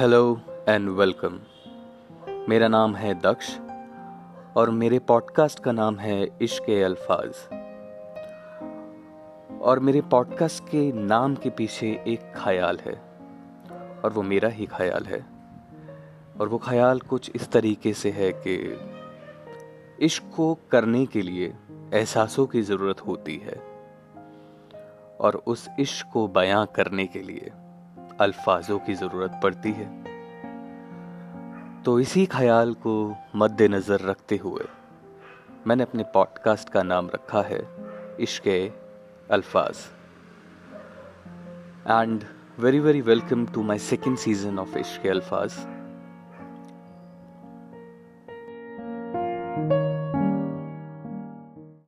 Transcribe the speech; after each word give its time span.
Hello 0.00 0.40
and 0.68 0.88
welcome 0.88 1.40
मेरा 2.48 2.68
नाम 2.68 2.96
है 2.96 3.14
दक्ष 3.14 3.58
और 4.56 4.70
मेरे 4.70 4.98
पॉडकास्ट 4.98 5.60
का 5.60 5.72
नाम 5.72 5.96
है 5.96 6.38
इश्क 6.42 6.62
अल्फाज। 6.62 7.34
और 9.62 9.78
मेरे 9.78 10.00
पॉडकास्ट 10.00 10.64
के 10.64 10.92
नाम 10.92 11.34
के 11.34 11.50
पीछे 11.50 12.04
एक 12.06 12.32
ख्याल 12.36 12.78
है 12.78 12.92
और 14.04 14.12
वो 14.14 14.22
मेरा 14.22 14.48
ही 14.48 14.66
ख्याल 14.66 15.04
है। 15.04 15.26
और 16.40 16.48
वो 16.48 16.58
ख्याल 16.58 17.00
कुछ 17.00 17.30
इस 17.34 17.52
तरीके 17.52 17.94
से 17.94 18.10
है 18.10 18.32
कि 18.32 18.80
इश्क 20.00 20.32
को 20.36 20.58
करने 20.70 21.06
के 21.06 21.22
लिए 21.22 21.54
एहसासों 21.94 22.46
की 22.46 22.62
ज़रूरत 22.62 23.06
होती 23.06 23.36
है 23.36 23.56
और 25.20 25.42
उस 25.46 25.68
इश्क 25.80 26.06
को 26.12 26.28
बयां 26.28 26.66
करने 26.66 27.06
के 27.06 27.18
लिए 27.18 27.50
अल्फाजों 28.20 28.78
की 28.78 28.94
ज़रूरत 28.94 29.40
पड़ती 29.42 29.72
है। 29.72 29.88
तो 31.82 31.98
इसी 32.00 32.24
ख्याल 32.26 32.74
को 32.74 32.94
मद्देनज़र 33.36 34.00
रखते 34.00 34.36
हुए 34.36 34.64
मैंने 35.66 35.82
अपने 35.82 36.04
पॉडकास्ट 36.14 36.68
का 36.68 36.82
नाम 36.82 37.08
रखा 37.14 37.42
है, 37.42 37.60
Ishq 38.20 38.48
Alfaaz. 39.30 39.76
And 41.88 42.24
very 42.60 42.80
very 42.80 43.00
welcome 43.00 43.46
to 43.46 43.62
my 43.62 43.78
second 43.78 44.16
season 44.18 44.58
of 44.58 44.78
Ishq 44.78 45.06
Alfaaz. 45.06 45.52